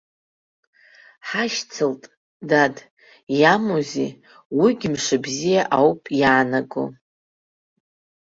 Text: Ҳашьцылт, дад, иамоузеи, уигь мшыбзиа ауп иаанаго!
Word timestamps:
Ҳашьцылт, 1.27 2.03
дад, 2.49 2.75
иамоузеи, 3.39 4.11
уигь 4.59 4.85
мшыбзиа 4.93 5.63
ауп 5.77 6.01
иаанаго! 6.19 6.83